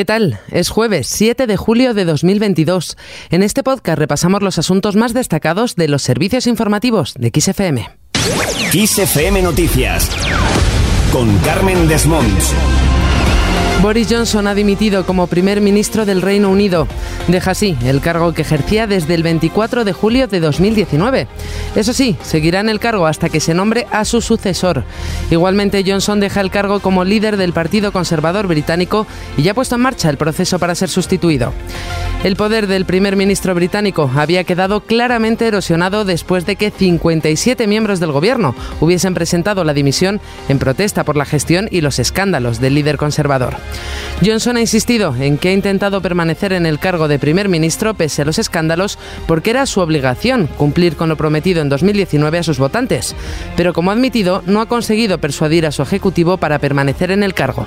[0.00, 0.40] ¿Qué tal?
[0.50, 2.96] Es jueves 7 de julio de 2022.
[3.28, 7.86] En este podcast repasamos los asuntos más destacados de los servicios informativos de XFM.
[8.72, 10.08] XFM Noticias
[11.12, 12.54] con Carmen Desmonts.
[13.82, 16.86] Boris Johnson ha dimitido como primer ministro del Reino Unido.
[17.28, 21.26] Deja así el cargo que ejercía desde el 24 de julio de 2019.
[21.74, 24.84] Eso sí, seguirá en el cargo hasta que se nombre a su sucesor.
[25.30, 29.06] Igualmente, Johnson deja el cargo como líder del Partido Conservador británico
[29.38, 31.54] y ya ha puesto en marcha el proceso para ser sustituido.
[32.22, 37.98] El poder del primer ministro británico había quedado claramente erosionado después de que 57 miembros
[37.98, 40.20] del gobierno hubiesen presentado la dimisión
[40.50, 43.39] en protesta por la gestión y los escándalos del líder conservador.
[44.24, 48.22] Johnson ha insistido en que ha intentado permanecer en el cargo de primer ministro pese
[48.22, 52.58] a los escándalos porque era su obligación cumplir con lo prometido en 2019 a sus
[52.58, 53.14] votantes,
[53.56, 57.34] pero como ha admitido, no ha conseguido persuadir a su ejecutivo para permanecer en el
[57.34, 57.66] cargo.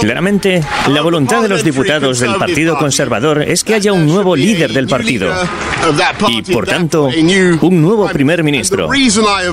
[0.00, 4.72] Claramente, la voluntad de los diputados del Partido Conservador es que haya un nuevo líder
[4.72, 5.32] del partido
[6.28, 8.88] y, por tanto, un nuero primer ministro.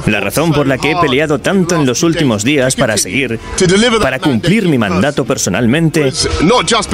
[0.06, 3.40] La razón por la que he peleado tanto en los últimos días para seguir,
[4.02, 6.12] para cumplir mi mandato personalmente,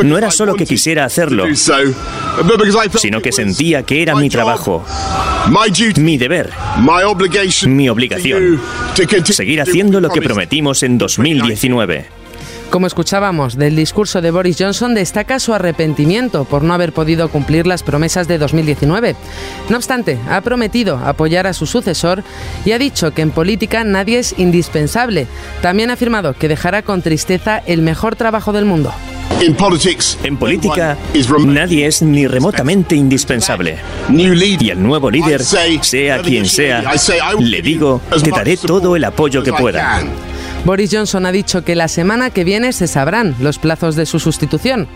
[0.03, 1.45] no era solo que quisiera hacerlo,
[2.99, 4.85] sino que sentía que era mi trabajo,
[5.97, 6.51] mi deber,
[7.67, 8.61] mi obligación,
[9.25, 11.78] seguir haciendo lo que prometimos en 2019.
[12.69, 17.65] Como escuchábamos del discurso de Boris Johnson, destaca su arrepentimiento por no haber podido cumplir
[17.65, 19.15] las promesas de 2019.
[19.69, 22.23] No obstante, ha prometido apoyar a su sucesor
[22.65, 25.25] y ha dicho que en política nadie es indispensable.
[25.63, 28.93] También ha afirmado que dejará con tristeza el mejor trabajo del mundo.
[29.41, 30.97] En política,
[31.45, 33.77] nadie es ni remotamente indispensable.
[34.11, 36.83] Y al nuevo líder, sea quien sea,
[37.39, 40.03] le digo que daré todo el apoyo que pueda.
[40.65, 44.19] Boris Johnson ha dicho que la semana que viene se sabrán los plazos de su
[44.19, 44.87] sustitución.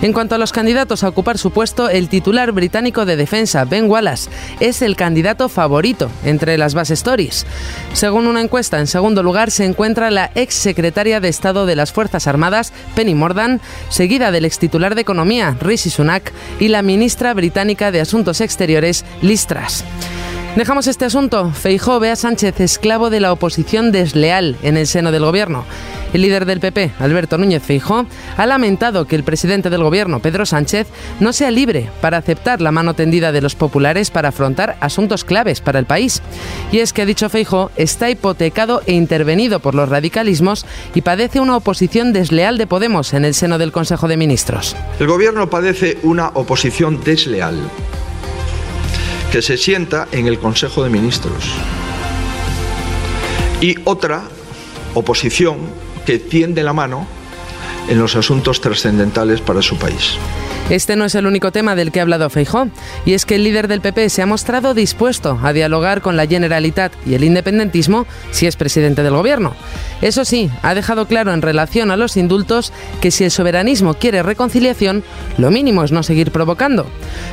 [0.00, 3.90] En cuanto a los candidatos a ocupar su puesto, el titular británico de defensa, Ben
[3.90, 4.30] Wallace,
[4.60, 7.46] es el candidato favorito entre las bases Tories.
[7.92, 11.92] Según una encuesta, en segundo lugar se encuentra la ex secretaria de Estado de las
[11.92, 17.34] Fuerzas Armadas, Penny Mordaunt, seguida del ex titular de Economía, Rishi Sunak, y la ministra
[17.34, 19.84] británica de Asuntos Exteriores, Liz Truss.
[20.58, 21.52] Dejamos este asunto.
[21.52, 25.64] Feijó ve a Sánchez esclavo de la oposición desleal en el seno del gobierno.
[26.12, 30.44] El líder del PP, Alberto Núñez Feijó, ha lamentado que el presidente del gobierno, Pedro
[30.46, 30.88] Sánchez,
[31.20, 35.60] no sea libre para aceptar la mano tendida de los populares para afrontar asuntos claves
[35.60, 36.22] para el país.
[36.72, 41.38] Y es que, ha dicho Feijó, está hipotecado e intervenido por los radicalismos y padece
[41.38, 44.74] una oposición desleal de Podemos en el seno del Consejo de Ministros.
[44.98, 47.60] El gobierno padece una oposición desleal
[49.30, 51.44] que se sienta en el Consejo de Ministros.
[53.60, 54.22] Y otra
[54.94, 55.58] oposición
[56.06, 57.06] que tiende la mano
[57.88, 60.16] en los asuntos trascendentales para su país.
[60.70, 62.68] Este no es el único tema del que ha hablado Feijó,
[63.06, 66.26] y es que el líder del PP se ha mostrado dispuesto a dialogar con la
[66.26, 69.54] Generalitat y el independentismo si es presidente del gobierno.
[70.00, 74.22] Eso sí, ha dejado claro en relación a los indultos que si el soberanismo quiere
[74.22, 75.02] reconciliación,
[75.38, 76.86] lo mínimo es no seguir provocando.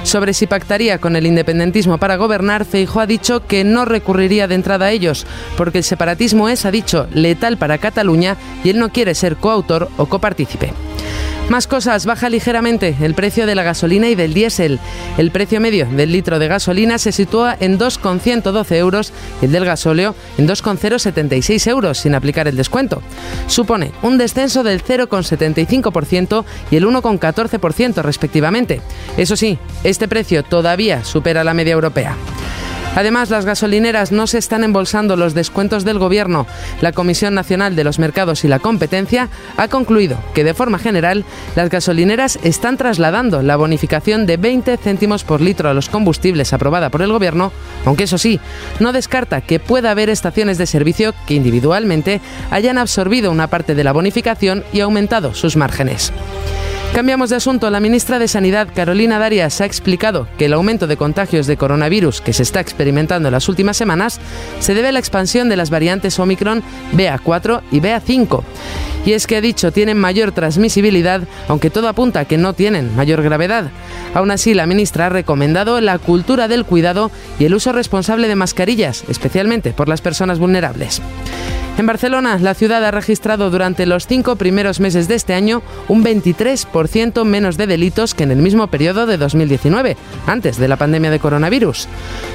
[0.04, 4.56] Sobre si pactaría con el independentismo para gobernar, Feijó ha dicho que no recurriría de
[4.56, 5.26] entrada a ellos,
[5.58, 9.90] porque el separatismo es, ha dicho, letal para Cataluña y él no quiere ser coautor
[9.98, 10.74] o copartícipe.
[11.50, 14.80] Más cosas, baja ligeramente el precio de la gasolina y del diésel.
[15.18, 19.64] El precio medio del litro de gasolina se sitúa en 2,112 euros y el del
[19.64, 23.04] gasóleo en 2,076 euros sin aplicar el descuento.
[23.46, 28.82] Supone un descenso del 0,75% y el 1,14% respectivamente.
[29.16, 32.18] Eso sí, este precio todavía supera la media europea.
[32.96, 36.48] Además, las gasolineras no se están embolsando los descuentos del Gobierno.
[36.82, 41.26] La Comisión Nacional de los Mercados y la Competencia ha concluido que, de forma general,
[41.56, 46.90] las gasolineras están trasladando la bonificación de 20 céntimos por litro a los combustibles aprobada
[46.90, 47.52] por el Gobierno,
[47.86, 48.40] aunque eso sí,
[48.80, 53.84] no descarta que pueda haber estaciones de servicio que individualmente hayan absorbido una parte de
[53.84, 56.14] la bonificación y aumentado sus márgenes.
[56.96, 57.70] Cambiamos de asunto.
[57.70, 62.22] La ministra de Sanidad, Carolina Darias, ha explicado que el aumento de contagios de coronavirus
[62.22, 64.22] que se está experimentando en las últimas semanas
[64.62, 66.64] se debe a la expansión de las variantes Omicron
[66.94, 68.44] BA4 y BA5.
[69.06, 72.96] Y es que ha dicho tienen mayor transmisibilidad, aunque todo apunta a que no tienen
[72.96, 73.72] mayor gravedad.
[74.14, 78.36] Aún así, la ministra ha recomendado la cultura del cuidado y el uso responsable de
[78.36, 81.02] mascarillas, especialmente por las personas vulnerables.
[81.78, 86.06] En Barcelona, la ciudad ha registrado durante los cinco primeros meses de este año un
[86.06, 91.12] 23% menos de delitos que en el mismo periodo de 2019, antes de la pandemia
[91.12, 91.90] de coronavirus.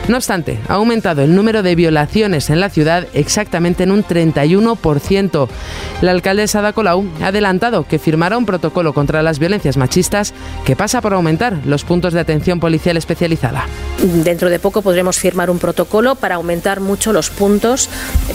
[0.09, 5.49] No obstante, ha aumentado el número de violaciones en la ciudad exactamente en un 31%.
[6.03, 10.35] La alcaldesa Ada Colau ha adelantado que firmará un protocolo contra las violencias machistas
[10.67, 13.67] que pasa por aumentar los puntos de atención policial especializada.
[14.03, 17.89] Dentro de poco podremos firmar un protocolo para aumentar mucho los puntos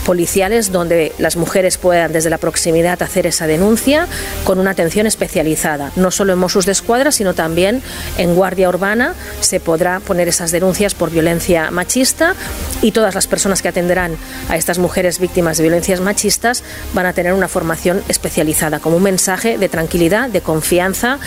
[0.04, 4.06] policiales donde las mujeres puedan desde la proximidad hacer esa denuncia
[4.44, 5.92] con una atención especializada.
[5.96, 7.82] No solo en Mossos de Escuadra, sino también
[8.18, 12.34] en Guardia Urbana se podrá poner esas denuncias por violencia machista
[12.82, 14.16] y todas las personas que atenderán
[14.48, 16.62] a estas mujeres víctimas de violencias machistas
[16.92, 21.18] van a tener una formación especializada como un mensaje de tranquilidad, de confianza.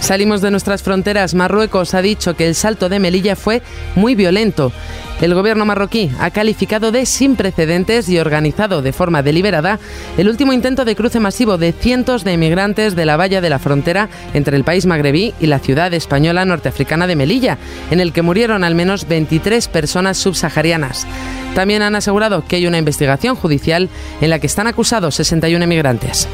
[0.00, 1.34] Salimos de nuestras fronteras.
[1.34, 3.62] Marruecos ha dicho que el salto de Melilla fue
[3.94, 4.72] muy violento.
[5.20, 9.78] El gobierno marroquí ha calificado de sin precedentes y organizado de forma deliberada
[10.16, 13.58] el último intento de cruce masivo de cientos de emigrantes de la valla de la
[13.58, 17.58] frontera entre el país magrebí y la ciudad española norteafricana de Melilla,
[17.90, 21.06] en el que murieron al menos 23 personas subsaharianas.
[21.54, 23.90] También han asegurado que hay una investigación judicial
[24.22, 26.26] en la que están acusados 61 emigrantes.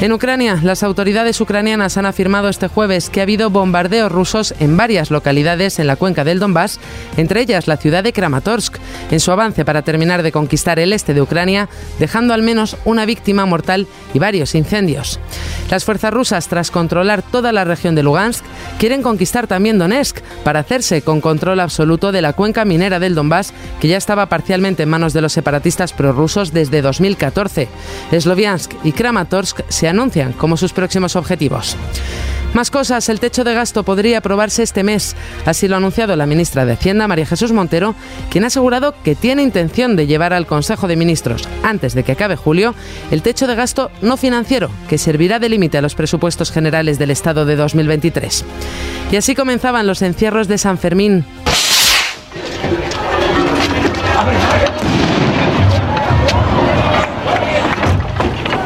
[0.00, 4.76] En Ucrania, las autoridades ucranianas han afirmado este jueves que ha habido bombardeos rusos en
[4.76, 6.78] varias localidades en la cuenca del Donbass,
[7.16, 8.76] entre ellas la ciudad de Kramatorsk,
[9.10, 11.68] en su avance para terminar de conquistar el este de Ucrania,
[11.98, 15.18] dejando al menos una víctima mortal y varios incendios.
[15.68, 18.44] Las fuerzas rusas, tras controlar toda la región de Lugansk,
[18.78, 23.52] quieren conquistar también Donetsk para hacerse con control absoluto de la cuenca minera del Donbass,
[23.80, 27.68] que ya estaba parcialmente en manos de los separatistas prorrusos desde 2014.
[28.16, 31.76] Sloviansk y Kramatorsk anuncian como sus próximos objetivos.
[32.54, 35.14] Más cosas, el techo de gasto podría aprobarse este mes.
[35.44, 37.94] Así lo ha anunciado la ministra de Hacienda, María Jesús Montero,
[38.30, 42.12] quien ha asegurado que tiene intención de llevar al Consejo de Ministros, antes de que
[42.12, 42.74] acabe julio,
[43.10, 47.10] el techo de gasto no financiero, que servirá de límite a los presupuestos generales del
[47.10, 48.44] Estado de 2023.
[49.12, 51.24] Y así comenzaban los encierros de San Fermín.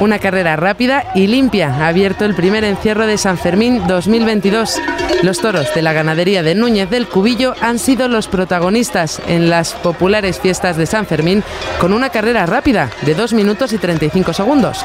[0.03, 4.81] Una carrera rápida y limpia ha abierto el primer encierro de San Fermín 2022.
[5.23, 9.75] Los toros de la ganadería de Núñez del Cubillo han sido los protagonistas en las
[9.75, 11.45] populares fiestas de San Fermín
[11.79, 14.85] con una carrera rápida de 2 minutos y 35 segundos.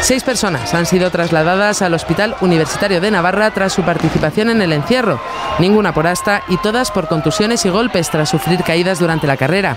[0.00, 4.72] Seis personas han sido trasladadas al Hospital Universitario de Navarra tras su participación en el
[4.72, 5.20] encierro,
[5.58, 9.76] ninguna por asta y todas por contusiones y golpes tras sufrir caídas durante la carrera.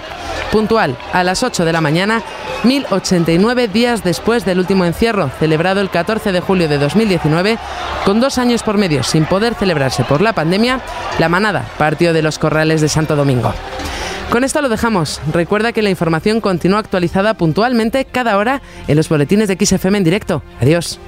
[0.52, 2.22] Puntual, a las 8 de la mañana,
[2.64, 7.58] 1089 días después del último encierro, celebrado el 14 de julio de 2019,
[8.06, 10.82] con dos años por medio sin poder celebrarse por la pandemia,
[11.20, 13.54] la manada partió de los corrales de Santo Domingo.
[14.30, 15.22] Con esto lo dejamos.
[15.34, 20.04] Recuerda que la información continúa actualizada puntualmente cada hora en los boletines de XFM en
[20.04, 20.44] directo.
[20.62, 21.00] Adiós.